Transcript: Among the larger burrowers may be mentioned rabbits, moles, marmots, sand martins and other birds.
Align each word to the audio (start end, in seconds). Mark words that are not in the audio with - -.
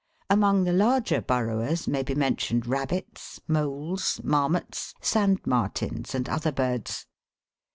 Among 0.31 0.63
the 0.63 0.73
larger 0.73 1.21
burrowers 1.21 1.87
may 1.87 2.01
be 2.01 2.15
mentioned 2.15 2.65
rabbits, 2.65 3.39
moles, 3.47 4.19
marmots, 4.23 4.95
sand 4.99 5.41
martins 5.45 6.15
and 6.15 6.27
other 6.27 6.51
birds. 6.51 7.05